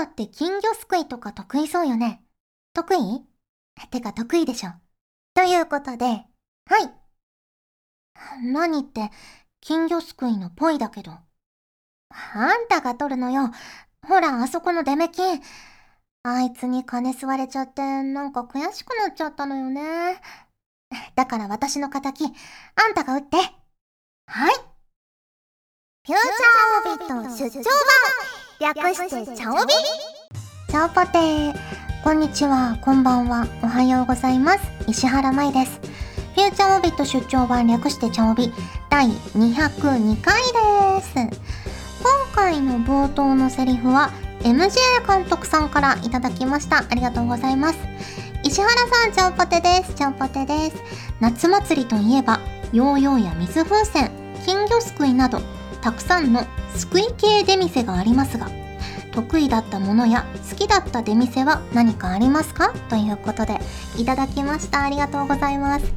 [0.00, 2.24] だって金魚すくいとか得意そうよね。
[2.72, 3.22] 得意？
[3.90, 4.70] てか得意でしょ。
[5.34, 6.24] ということで、は
[6.78, 6.90] い。
[8.42, 9.10] 何って、
[9.60, 11.12] 金魚すくいのぽいだけど。
[11.12, 13.50] あんたが取るのよ。
[14.08, 15.42] ほら、あそこのデメキン。
[16.22, 20.18] あいつに金吸われちゃって、なんか悔しくなっちゃったのよね。
[21.14, 22.24] だから私の仇、
[22.74, 23.36] あんたが打って。
[23.36, 24.54] はい。
[24.54, 29.72] フューチャーオービット出張版略してチャオビ？
[30.68, 31.54] チャオポテー。
[32.04, 34.60] こんにちは、こんばんは、おはようございます。
[34.86, 35.80] 石原舞です。
[36.34, 38.52] フューチャーオビット出張版略してチャオビ
[38.90, 40.42] 第202回
[40.98, 41.14] です。
[41.14, 41.32] 今
[42.34, 44.10] 回の冒頭のセリフは
[44.40, 44.76] MJ
[45.08, 46.80] 監督さんからいただきました。
[46.80, 47.78] ありがとうございます。
[48.44, 49.94] 石原さん、ちゃんぽてです。
[49.94, 50.76] ちゃんぽてです。
[51.18, 52.38] 夏祭りといえば、
[52.74, 54.10] ヨーヨーや水風船、
[54.44, 55.40] 金魚すくいなど、
[55.82, 56.44] たくさんの
[56.76, 58.48] すくい系出店がありますが、
[59.12, 62.72] 得意だったものや好きだった出店は何かありますか？
[62.88, 63.58] ということで
[63.96, 64.84] いただきました。
[64.84, 65.92] ありがとうございます。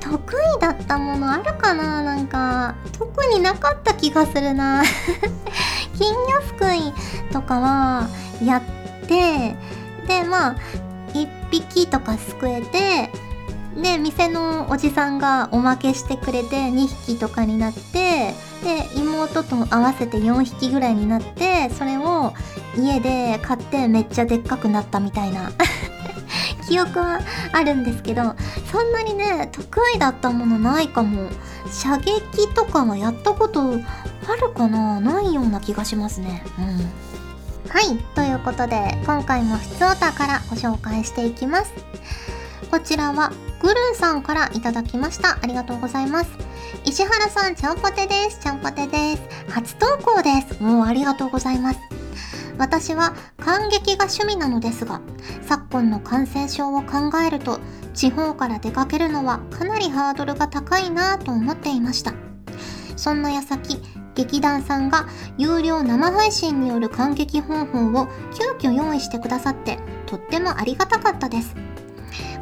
[0.00, 2.02] 得意だったものあるかな？
[2.02, 4.82] なんか特になかった気がするな。
[5.98, 6.92] 金魚すくい
[7.32, 8.08] とかは
[8.44, 8.62] やっ
[9.06, 9.56] て
[10.06, 10.56] でまあ
[11.14, 13.10] 1匹とかすくえて
[13.80, 22.32] で店のおじさんがおまけしてくれて2匹とかになってで妹と合わせて4匹ぐらいになってそれを
[22.76, 25.50] 家で買ってめっちゃでっかくなったみたいな。
[26.68, 27.20] 記憶は
[27.52, 28.34] あるんですけど
[28.70, 31.28] そんなにね得意だったものないかも。
[31.70, 35.00] 射撃とかはやったことあるかな？
[35.00, 36.44] ないような気がしますね。
[36.58, 37.70] うん。
[37.70, 37.96] はい。
[38.14, 41.72] ということで今回もふつおたからご紹介していきます。
[42.70, 45.38] こちらはグルーさんからいただきました。
[45.42, 46.41] ありがとうございます。
[46.84, 48.38] 石原さんちゃんぽてです。
[48.40, 49.22] ちゃんぽてです。
[49.48, 50.62] 初投稿です。
[50.62, 51.80] もうありがとうございます。
[52.58, 55.00] 私は感激が趣味なのですが
[55.42, 57.58] 昨今の感染症を考えると
[57.94, 62.12] 地方から出かけるのはかなりハードルが高いなぁと思っていました。
[62.96, 63.80] そんな矢先
[64.14, 65.06] 劇団さんが
[65.38, 68.08] 有料生配信による感激方法を
[68.60, 71.54] 急遽用意してくださってとってもありがたかったです。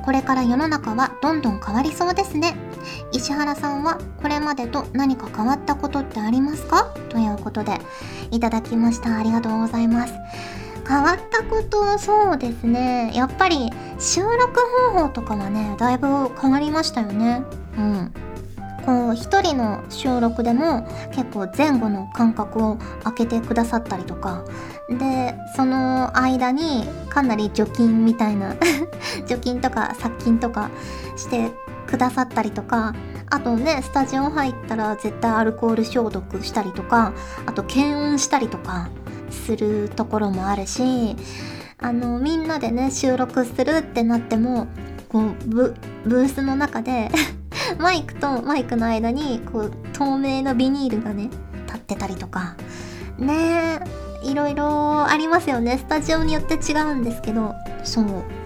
[0.05, 2.57] これから世の中はどんどん変わりそうですね。
[3.13, 6.95] 石原さんはこれまでと何か変わったことってありますか？
[7.09, 7.79] ということで
[8.31, 9.17] いただきました。
[9.17, 10.15] ありがとうございます。
[10.89, 13.13] 変わったことそうですね。
[13.15, 14.61] やっぱり収録
[14.93, 17.43] 方法とかはねだいぶ変わりましたよね。
[17.77, 18.13] うん。
[18.85, 24.45] こう一人の収録でも結構前後の間隔を空けてくださったりとか。
[24.89, 28.57] でその間にかなり除菌みたいな
[29.29, 30.69] 除菌とか殺菌とか
[31.17, 31.53] して
[31.91, 32.95] くださったりとか
[33.29, 37.13] あとねスタジオ入ったら絶対アルコール消毒したりとか
[37.47, 38.89] あと検温したりとか
[39.31, 41.17] するところもあるし
[41.79, 44.69] あのみんなでね収録するってなっても
[45.09, 47.11] こうブースの中で
[47.79, 51.31] マイクとマイクの間にこう透明のビニールがね
[51.67, 52.55] 立ってたりとか
[53.19, 53.81] ね
[54.23, 55.79] いろいろありますよね。
[55.79, 58.40] スタジオによって違うんですけどそう。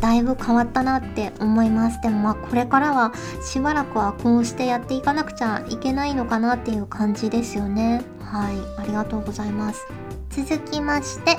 [0.00, 2.00] だいぶ変わったなって思います。
[2.02, 3.12] でもまあこれからは
[3.44, 8.02] しばらくはこうしてやっていかなくちゃいけないのかなっていう感じですよね。
[8.20, 8.56] はい。
[8.80, 9.86] ありがとうございます。
[10.30, 11.38] 続きまして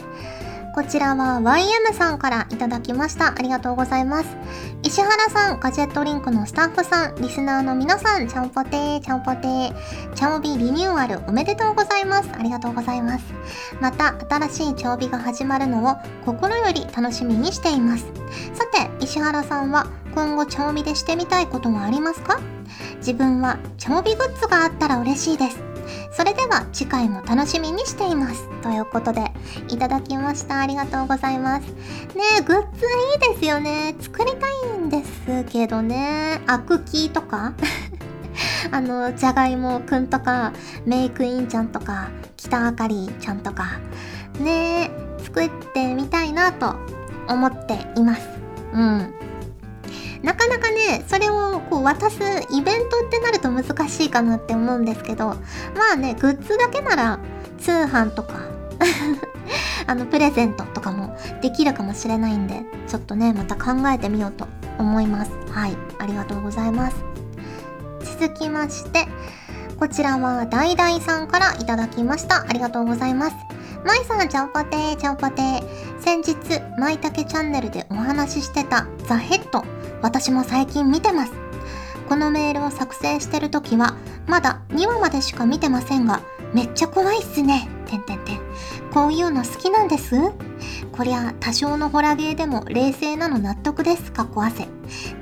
[0.75, 3.30] こちらは YM さんからいただきました。
[3.30, 4.38] ありがとうございます。
[4.84, 12.30] 石原さん、ガジェットリンクのスタッフさん、リスナーの皆さん、ちゃんぽてー、ちゃんぽてー、ちゃんおびリニューアルおめでとうございます。
[12.34, 13.24] ありがとうございます。
[13.80, 18.03] また、新しいちゃおびが始まるのを心より楽しみにしています。
[18.53, 22.41] さて、石原さんは今後ちゃおびでしてみたいことはありますか？
[22.97, 25.75] 自分はちゃおびグッズがあったら嬉しいです。
[26.16, 28.50] それでは次回も楽しみにしています。
[28.62, 29.31] ということで、
[29.68, 30.62] いただきました。
[30.62, 31.64] ありがとうございます。
[32.16, 32.86] ねえグッズ
[33.28, 33.96] いいですよね。
[34.00, 36.42] 作りたいんですけどね。
[36.48, 37.53] アクキーとか？
[38.72, 40.53] あの、じゃがいもくんとか、
[40.85, 43.79] メイクインちゃんとか、北あかりちゃんとか、
[44.40, 46.76] ねえ作ってみたいなと
[47.28, 48.29] 思っています。
[48.73, 49.14] うん。
[50.23, 52.20] なかなかね、それをこう渡す
[52.50, 57.20] イベントってなると難しいかなって思うんですけど、まあね、グッズだけなら
[57.59, 58.34] 通販とか
[59.88, 64.47] あの、プレゼントとかもできるかもしれないんで、ちょっとね、また考えてみようと
[64.78, 65.32] 思います。
[65.52, 66.97] はい、ありがとうございます。
[68.20, 69.08] 続きまして、
[69.79, 72.46] こちらはダイダイさんからいただきました。
[72.47, 73.35] ありがとうございます。
[73.85, 75.64] まいさん、ちゃんぽてー、ちゃんぽてー。
[76.00, 76.35] 先日、
[76.79, 79.74] まいたけチャンネルでお話ししてたザ・ヘッド。
[80.02, 81.34] 私も最近見てます。
[82.08, 83.96] このメールを作成してる時は、
[84.28, 86.22] まだ2話までしか見てませんが、
[86.53, 87.68] めっちゃ怖いっすね。
[87.88, 88.40] てんてんてん。
[88.94, 90.16] こういうの好きなんです？
[90.92, 94.12] こりゃ多少のホラゲーでも冷静なの納得です。
[94.12, 94.68] かっこ汗。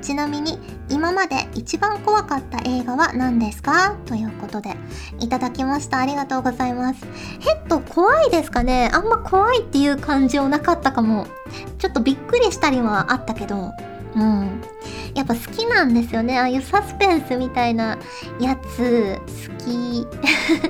[0.02, 3.96] ちなみに今まで一番怖かった映画は何ですか？
[4.06, 4.76] ということで
[5.20, 5.98] いただきました。
[5.98, 7.04] ありがとうございます。
[7.40, 8.90] ヘッド怖いですかね？
[8.92, 11.26] あんま怖いっていう感じはなかったかも。
[11.78, 13.72] ちょっとびっくりしたりはあったけど、
[14.16, 14.62] うん。
[15.14, 16.38] やっぱ好きなんですよね。
[16.38, 17.98] ああいうサスペンスみたいな
[18.40, 20.06] やつ好き。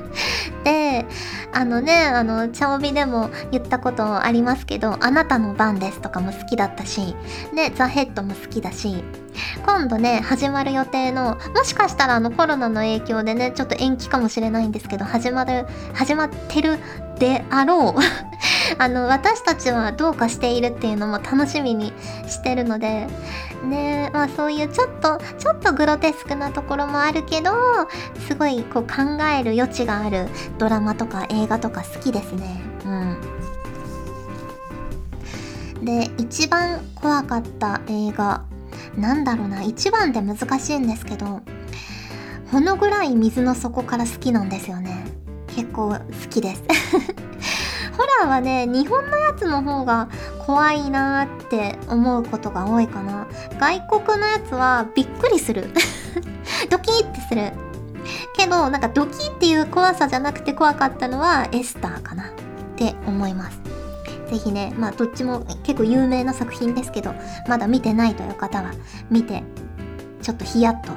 [0.64, 1.06] で、
[1.52, 7.14] あのね、あの、チャオビでも言ったことありますけど、あなたの番ですとかも好きだったし、
[7.52, 9.04] ね、ザ・ヘッドも好きだし、
[9.64, 16.78] 今度ね、始まる予定の、もしかしたらあのコロナの影響でね、ちょっと延期かもしれないんですけど、始まる、始まってる
[17.18, 18.00] であろう
[18.78, 21.92] あの、私たちはどうかしているっていうのも楽しみに
[22.26, 23.06] してるので、
[23.64, 27.52] ねまあそういうちょっと、ちょっとグロテスクなところもあるけど、
[28.26, 30.28] すごいこう考える余地がある
[30.58, 32.60] ドラマとか映画とか好きですね。
[32.84, 33.16] うん。
[35.84, 38.44] で、一番怖かった映画、
[38.96, 41.42] なんだろうな、一番で難しいんですけど、
[42.50, 45.04] ほのぐらい水の底から好きなんですよね。
[45.48, 45.98] 結構好
[46.30, 46.64] きです
[47.96, 50.08] ホラーはね、日本のやつの方が
[50.46, 53.26] 怖いなーって思うことが多いかな。
[53.60, 55.70] 外国のやつはびっくりする。
[56.70, 57.52] ドキーってする。
[58.36, 62.32] けど、なんかドキっていう怖さじゃなくて怖かったのはエスターかなっ
[62.76, 63.60] て思います。
[64.30, 67.14] ぜひね、まあどっちも結構有名な作品ですけど、
[67.48, 68.72] まだ見てないという方は
[69.10, 69.42] 見て、
[70.22, 70.90] ちょっとヒヤッと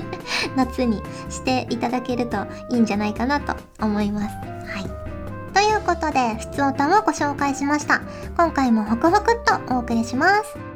[0.54, 4.36] 夏にしていただけるといいんじゃないかなと思います。
[4.36, 5.06] はい。
[5.54, 8.02] ということで、ふつおたをご紹介しました。
[8.36, 10.75] 今回もホクホクっとお送りします。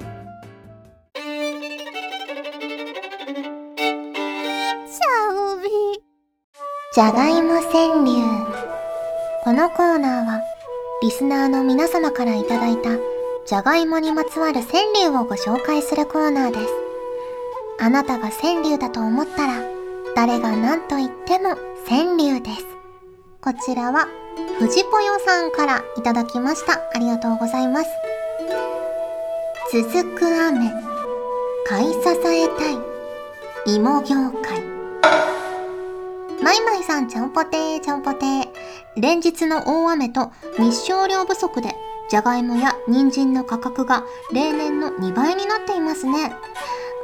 [6.92, 8.20] じゃがいも川柳。
[9.44, 10.42] このコーナーは、
[11.02, 12.58] リスナーの皆様からいいた、
[13.46, 16.72] じゃがいもにまつわる川柳をご紹介するコーナーです。
[17.78, 19.62] あなたが川柳だと思ったら、
[20.16, 21.54] 誰が何と言っても
[21.88, 22.66] 川柳です。
[23.40, 24.08] こちらは
[24.58, 26.80] 藤ぽよさんからいただきました。
[26.92, 27.90] ありがとうございます。
[29.72, 30.72] 続く雨、
[31.68, 32.68] 買い支えた
[33.70, 34.69] い、芋業界。
[36.42, 38.48] マイマイさん、ちゃんぽてー、ちゃんぽてー。
[38.96, 41.74] 連日の大雨と日照量不足で、
[42.08, 46.32] じゃがいもや人参の価格が例年の2倍になっていますね。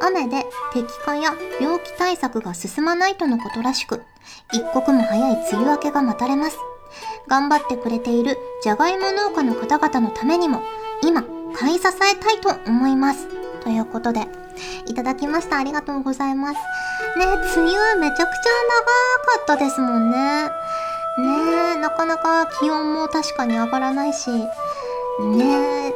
[0.01, 4.03] 雨で敵化や病気対策が進まないとのことらしく、
[4.53, 6.59] 一刻も早い梅雨明けが待たれます。
[7.29, 10.63] 頑張ってくれているじゃがいも農家の方々のためにも、
[11.03, 11.25] 今、
[11.55, 13.27] 買い支えたいと思います。
[13.61, 14.27] ということで、
[14.87, 15.59] いただきました。
[15.59, 16.59] ありがとうございます。
[17.17, 17.25] ね、
[17.57, 18.51] 梅雨めちゃくちゃ
[19.37, 20.51] 長かったですもんね。
[21.19, 25.95] ねなかなか気温も確かに上がらないし、ね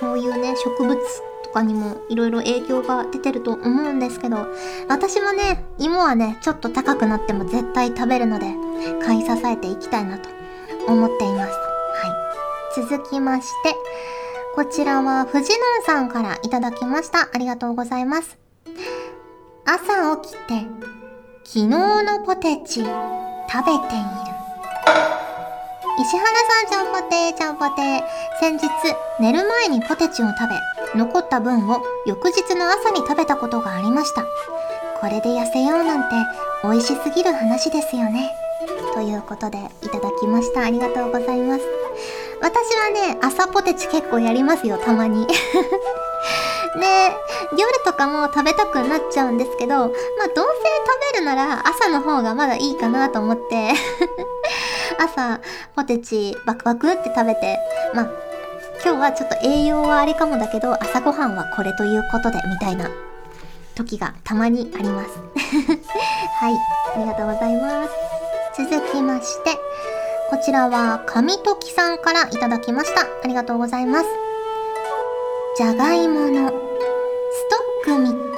[0.00, 0.96] そういうね、植物
[1.44, 4.46] とかにもいろいろ影響が出てると思うんですけど、
[4.88, 8.54] 私もね、芋はね、ちょっと高くなっても絶対食べるので、
[9.04, 10.28] 買い支えていきたいなと
[10.86, 11.52] 思っています。
[11.52, 12.88] はい。
[12.88, 13.74] 続きまして、
[14.54, 17.28] こちらは藤野さんからいただきました。
[17.32, 18.47] ありがとうございます。
[19.70, 20.64] 朝起きて、
[21.44, 22.94] 昨日のポテチ、食べている。
[26.00, 28.02] 石原さんちゃんぽてちゃんぽて。
[28.40, 28.66] 先日、
[29.20, 30.48] 寝る前にポテチを食
[30.94, 34.22] べ、残った分を翌日の朝に食べたことがありました。
[35.02, 36.14] これで痩せようなんて
[36.62, 38.30] 美味しすぎる話ですよね。
[38.94, 40.62] ということでいただきました。
[40.62, 41.60] ありがとうございます。
[42.40, 45.26] 私はね、朝ポテチ結構やりますよ、たまに。
[46.78, 47.16] で、
[47.56, 53.72] 夜とかも食べたくなっちゃうんですけど、まあどうせ食べるなら朝の方がまだいいかなと思って
[54.98, 55.40] 朝
[55.74, 57.58] ポテチバクバクって食べて、
[57.94, 58.08] まあ
[58.84, 62.88] 今日はちょっと栄養はあれかもだけど、朝ごはんはこれということで、みたいな
[63.74, 65.10] 時がたまにあります。
[66.40, 66.54] はい、
[66.94, 67.90] ありがとうございます。
[68.56, 69.58] 続きまして、
[70.30, 73.02] こちらは神時さんからいただきました。
[73.02, 74.27] ありがとうございます。
[75.58, 76.54] じゃがいものス
[77.84, 78.34] トック3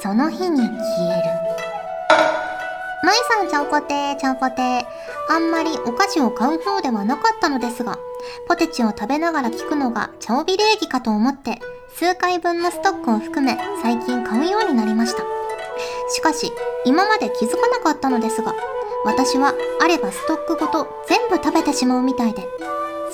[0.00, 1.28] つ、その日に消える。
[3.04, 4.84] まいさんちゃんぽてーちゃんぽてー。
[5.28, 8.00] あんまりお菓子を買う方ではなかったのですが、
[8.48, 11.60] ポテチを食べながら聞くのが茶帯礼儀かと思って、
[11.94, 15.22] 数回分のストックを含め最近買うようになりました。
[16.08, 16.52] しかし、
[16.84, 18.56] 今まで気づかなかったのですが、
[19.04, 22.48] 私はあればストックごと全部食べてしまうみたいで、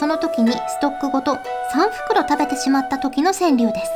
[0.00, 1.38] その時にストックごと3
[2.06, 3.92] 袋食べてしまった時の川柳です。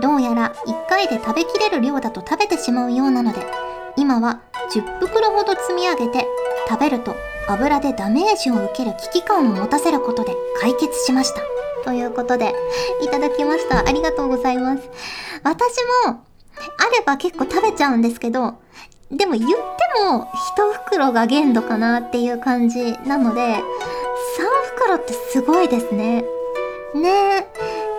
[0.00, 3.44] どうやら1回で食べきれる量だと食べてしまうようなので、
[3.96, 4.40] 今は
[4.72, 6.28] 10袋ほど積み上げて
[6.68, 7.16] 食べると
[7.48, 11.40] 油でダメージを受ける危機感を持たせることで解決しました。
[11.84, 12.54] ということで、
[13.02, 13.80] いただきました。
[13.80, 14.82] ありがとうございます。
[15.42, 15.74] 私
[16.06, 16.20] も、
[16.78, 18.58] あれば結構食べちゃうんですけど、
[19.10, 19.56] でも言って
[20.04, 23.40] も一袋が限度かなっていう感じなので、
[24.38, 24.49] 3
[24.80, 26.24] 袋ってすごいですね。
[26.94, 27.46] ね、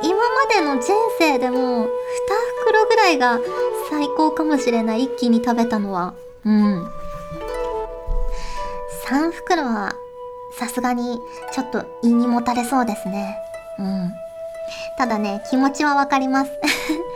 [0.04, 1.88] 今までの人生でも2
[2.66, 3.40] 袋ぐらいが
[3.90, 5.04] 最高かもしれない。
[5.04, 6.16] 一気に食べたのは。
[6.44, 6.88] うん。
[9.06, 9.94] 3袋は
[10.58, 11.20] さすがに
[11.54, 13.38] ちょっと胃にもたれそうですね。
[13.78, 14.12] うん。
[14.98, 16.52] ただね、気持ちはわかります。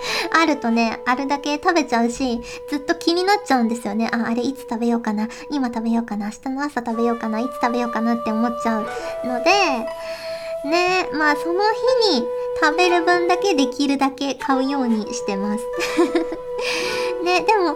[0.31, 4.09] あるとね、あるだけ食べちゃうし、ずっと気になっちゃうんですよね。
[4.11, 5.29] あ、あれいつ食べようかな？
[5.49, 6.27] 今食べようかな？
[6.27, 7.39] 明日の朝食べようかな？
[7.39, 8.81] いつ食べようかなって思っちゃう
[9.27, 9.51] ので、
[10.65, 11.61] ね、まあその
[12.09, 12.25] 日に
[12.61, 15.63] 食べる分だけできるだけ買うようにしてます。
[17.23, 17.75] ね、でも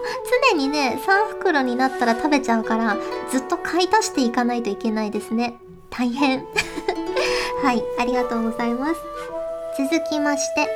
[0.52, 2.96] 常にね、3袋になったら食べちゃうから、
[3.30, 5.58] ずっと買い足していかないといけないですね。
[5.90, 6.46] 大変。
[7.62, 9.00] はい、ありがとうございます。
[9.76, 10.68] 続きまして、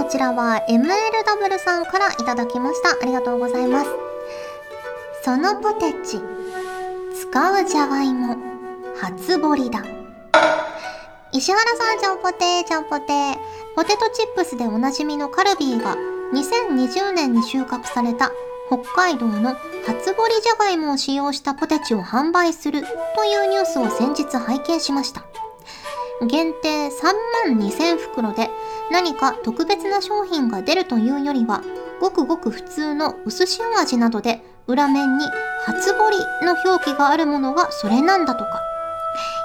[0.00, 2.96] こちらは MLW さんからいただきました。
[3.02, 3.90] ありがとうございます。
[5.22, 6.22] そのポテチ、
[7.20, 8.34] 使うじゃがいも、
[8.96, 9.84] 初掘りだ。
[11.32, 13.36] 石原さん、ちゃんぽてー、ちゃんぽてー。
[13.76, 15.94] ポテトチップスでおなじみのカルビーが
[16.32, 18.32] 2020年に収穫された
[18.68, 19.54] 北海道の
[19.86, 22.84] 初掘りじゃがいもを使用したポテチを販売する
[23.16, 25.24] というニュースを先日拝見しました。
[26.26, 26.90] 限定3
[27.48, 28.50] 万2000袋で
[28.90, 31.62] 何か特別な商品が出るというよりは
[32.00, 35.26] ごくごく普通の薄塩味などで裏面に
[35.66, 36.16] 初掘り
[36.46, 38.60] の表記があるものがそれなんだとか。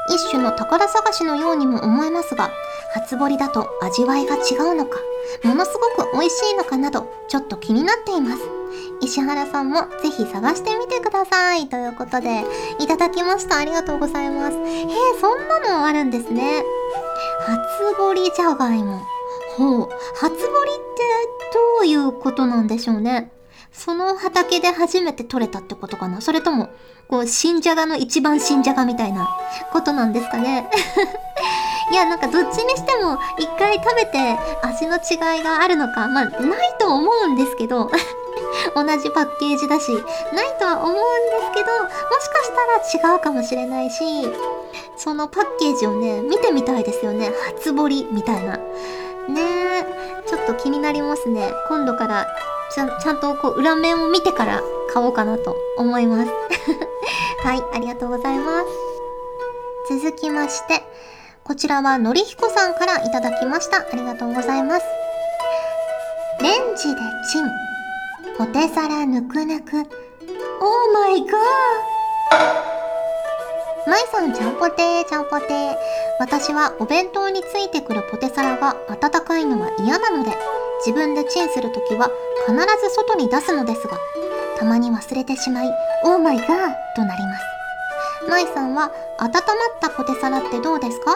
[0.07, 2.51] 一種の宝探しのようにも思えますが、
[2.93, 4.99] 初掘りだと味わいが違うのか、
[5.43, 8.43] ものすごく美味しいのかなど、ちょっと気になっています。
[9.01, 11.67] 石原さんもぜひ探してみてください。
[11.67, 12.45] ということで、
[12.79, 13.57] いただきました。
[13.57, 14.57] ありがとうございます。
[14.57, 14.85] へえ、
[15.19, 16.63] そんなのあるんですね。
[17.45, 19.01] 初掘りじゃがいも。
[19.57, 21.03] ほう、初掘りって
[21.53, 23.31] どういうことなんでしょうね。
[23.71, 26.69] その畑で初めて取れたってことかなそれとも、
[27.09, 29.37] こう、新じゃがの一番新じゃがみたいな
[29.71, 30.69] ことなんですかね
[31.91, 37.91] いや、なんかどっちにしても一回食べて味の違いがあるのか、まあ、ないと思うんですけど
[38.73, 41.01] 同じパッケージだし、ないとは思うんで
[41.45, 44.03] すけど、もしかしたら違うかもしれないし、
[44.97, 47.31] そのパッケージをね、見てみたいですよね。
[47.57, 48.59] 初掘りみたいな。
[49.29, 49.85] ねえ、
[50.27, 51.51] ちょっと気になりますね。
[51.67, 52.27] 今度から
[52.71, 54.61] ちゃちゃんとこう裏面を見てから
[54.93, 56.31] 買おうかなと思います。
[57.43, 58.63] はい、ありがとうございま
[59.89, 59.99] す。
[60.01, 60.83] 続きまして、
[61.43, 63.77] こちらはのりひこさんからいただきました。
[63.77, 64.85] ありがとうございます。
[66.41, 67.01] レンジで
[67.31, 67.49] チン。
[68.37, 69.77] ポテサラぬくぬく。
[69.77, 69.83] オー
[70.93, 71.94] マイガー
[73.87, 75.75] まいさん、ちゃんぽてー、ちゃんぽてー。
[76.19, 80.31] 私はお弁当についてくるポテサラが温かいのは嫌なので、
[80.85, 82.09] 自分でチンするときは
[82.47, 83.97] 必ず外に出すのですが、
[84.57, 85.71] たまに忘れてしまい、
[86.03, 86.47] オーマイガー
[86.95, 87.45] となります。
[88.27, 89.33] まいさんは温まっ
[89.79, 91.15] たポテサラってどうですか？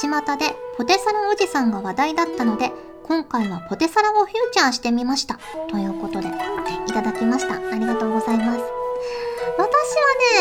[0.00, 2.72] 巷でポテサラおじさんが話題だったので、
[3.04, 5.38] 今回はポテサラをフューチャーしてみました。
[5.70, 7.54] ということで、いただきました。
[7.54, 8.60] ありがとうございます。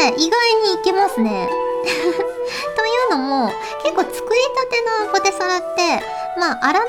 [0.01, 1.50] ね、意外にいけますね。
[1.86, 3.51] というのも、
[3.84, 6.04] 結構作りたてのポテサラって、
[6.38, 6.84] まあ、粗熱は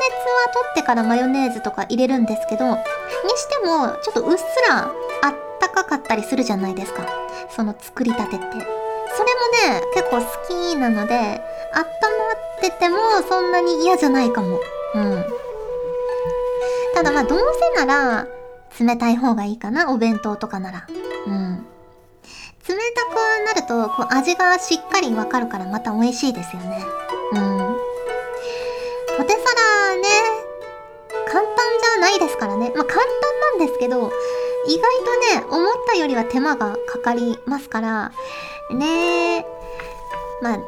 [0.52, 2.76] 取ってからマヨネーズとか入れるんですけど、に
[3.36, 4.90] しても、ちょっとうっすら
[5.22, 7.04] あったかかったりするじゃないですか。
[7.54, 8.46] その作りたてって。
[9.16, 11.38] それもね、結構好きなので、温ま
[11.78, 12.98] ってても
[13.28, 14.60] そんなに嫌じゃないかも。
[14.94, 15.24] うん。
[16.94, 17.38] ただまあ、どう
[17.76, 18.26] せなら、
[18.78, 20.86] 冷たい方がいいかな、お弁当とかなら。
[22.68, 26.84] 冷たくなると、こう味がしっかりわかるからまた美味しいですよね。
[27.32, 27.76] うん。
[29.16, 29.38] ポテサ
[29.90, 30.02] ラね、
[31.28, 32.72] 簡単じゃないですからね。
[32.74, 34.10] まあ簡単なんですけど、
[34.66, 38.12] 意外とね、思ったよりは手間がかかりますから、
[38.70, 39.46] ね
[40.42, 40.58] まあ、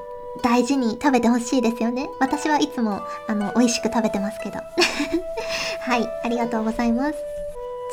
[0.42, 2.08] 大事に食べてほしいですよね。
[2.20, 4.58] 私はいつも、あの、美味しく食べてますけど。
[5.82, 7.18] はい、ありがとうございます。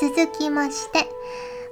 [0.02, 1.08] 続きまして、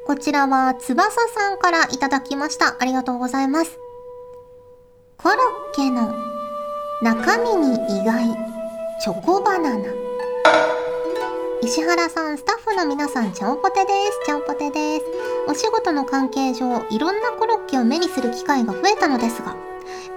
[0.05, 2.75] こちらは翼さんからいただきました。
[2.79, 3.79] ありがとうございます。
[5.17, 5.35] コロ
[5.71, 6.13] ッケの
[7.01, 8.35] 中身に意外、
[9.01, 9.85] チョコバナナ。
[11.61, 14.19] 石原さん、スタッフの皆さん、ちゃんぽてです。
[14.25, 15.05] ちゃんぽてです。
[15.47, 19.55] お仕事の関係上、いろんなコロッケを目にする機会が増えたのですが、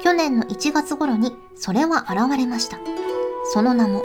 [0.00, 2.78] 去年の1月頃にそれは現れました。
[3.52, 4.02] その名も、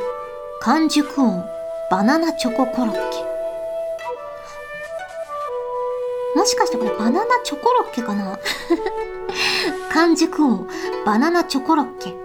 [0.60, 1.44] 完熟王
[1.90, 3.31] バナナチョココロッケ。
[6.42, 8.40] もしかしてこれバナナチョコロッケかな？
[9.94, 10.66] 完熟王
[11.06, 12.16] バナナチョコロッケ。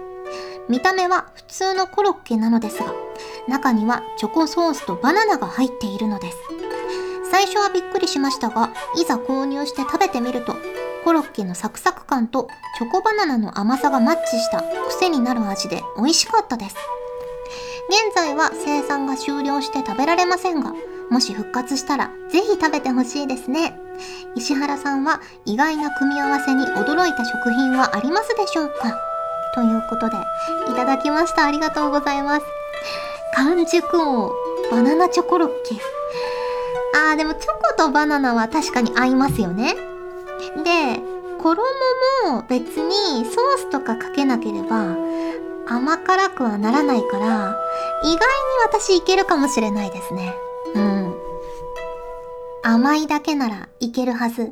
[0.67, 2.91] 見た目は普通のコロッケなのですが、
[3.47, 6.37] 中にはチョコソースとバナナが入っているのです。
[7.29, 10.55] 最初はびっくりしましたが、いざ購入して食べてみると、
[11.03, 12.47] コロッケのサクサク感と
[12.79, 16.75] チョコバナナの甘さがマッチした癖になる味で美味しかったです。
[17.87, 20.73] 現在は生産が終了して食べられませんが、
[21.09, 23.79] もし復活したらぜひ食べてほしいですね。
[24.35, 28.95] 石原さんは意外な組み合わせに驚いた食品はありますでしょうか？
[29.55, 30.17] ということで、
[30.69, 31.45] いただきました。
[31.45, 32.45] ありがとうございます。
[33.35, 34.33] 完熟王、
[34.69, 35.75] バナナチョコロッケ。
[36.95, 39.75] あー、でもチョコとバナナは確かに合いますよね。
[40.63, 41.01] で、
[41.39, 41.61] 衣
[42.25, 44.95] も別にソースとかかけなければ
[45.67, 47.55] 甘辛くはならないから、
[48.03, 48.19] 意外に
[48.65, 50.35] 私いけるかもしれないですね。
[50.75, 50.96] うん。
[52.69, 54.51] 甘いだけならいけるはず。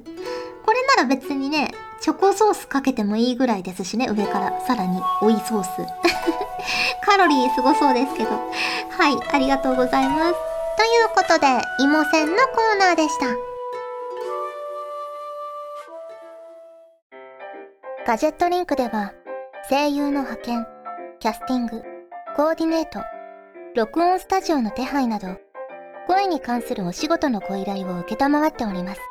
[0.65, 5.69] これなら別にね、チョコソースかけてもいいぐらいですしね、上からさらに追いソース。
[7.03, 8.29] カロリーすごそうですけど。
[8.31, 10.33] はい、ありがとうございます。
[10.77, 13.25] ということで、芋せんのコーナーでした。
[18.07, 19.11] ガジェットリンクでは、
[19.69, 20.67] 声優の派遣、
[21.19, 21.83] キャスティング、
[22.37, 23.01] コーディネート、
[23.75, 25.44] 録音スタジオの手配など、
[26.07, 29.01] 声に関するお仕事のご依頼を承っております。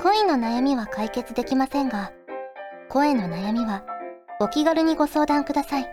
[0.00, 2.12] 恋の悩みは解決できませんが、
[2.88, 3.84] 声の悩みは
[4.40, 5.88] お気軽にご相談ください。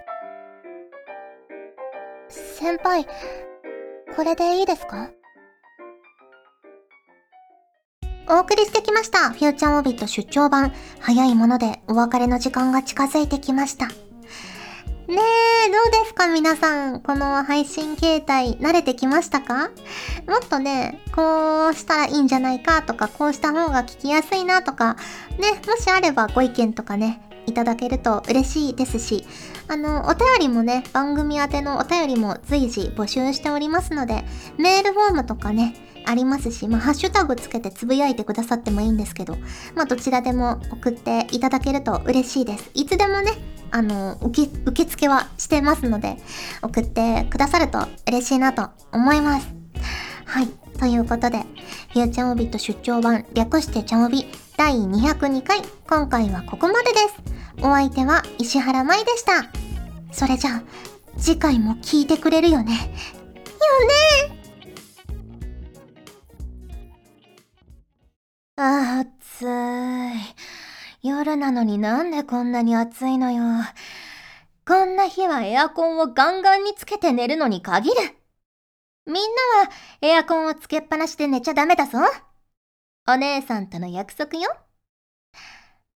[2.30, 3.06] 先輩、
[4.16, 5.10] これでいいですか？
[8.30, 9.32] お送りしてきました。
[9.32, 10.74] フューチャーオービット出張版。
[11.00, 13.88] 早いものでお別れの時間が近づいてきました。
[15.08, 15.18] ね
[15.68, 16.28] え、どうですか？
[16.28, 17.02] 皆さん。
[17.02, 19.70] この配信形態慣れてきましたか？
[20.28, 24.96] もっとね、こうしたらいいんじゃないかとか、こうした方が聞きやすいなとか、
[25.38, 29.26] ね、もしあればご意見とかね、いただけると嬉しいですし、
[29.68, 34.24] あの、お便りもね、番組宛てのお便りも随時募集しておりますので、
[34.58, 39.36] メールフォームとかね、ありますし、まあ、ハッシュタグつけてつぶやいてくださってもいいんですけど、
[39.76, 42.72] まあ、どちらでも送っていただけると嬉しいです。
[42.74, 43.32] いつでもね、
[43.76, 46.18] あの、受け、受付はしてますので、
[46.62, 49.48] 送ってくださると嬉しいなと思います。
[50.26, 50.48] はい。
[50.80, 51.40] ということで、
[51.92, 57.16] フューチャーオビット出張版、略してチャンオビ第202回、今回はここまでです。
[57.62, 59.46] お相手は石原舞でした。
[60.12, 60.64] それじゃあ、
[61.18, 62.74] 次回も聞いてくれるよね。
[62.74, 64.44] よね
[68.56, 70.53] あ暑い。
[71.04, 73.44] 夜なのになんでこんなに暑いのよ。
[74.66, 77.96] こんな日はエアコンをガンガンにつけて寝るのに限る。
[79.06, 79.20] みんな
[79.66, 79.70] は
[80.02, 82.00] エアコンをつけっぱなしで寝ちゃダメだぞ。
[83.06, 84.56] お姉さんとの約束よ。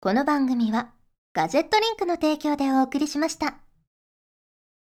[0.02, 0.92] この番組は
[1.34, 3.67] ガジェットリンクの提供でお送りしました。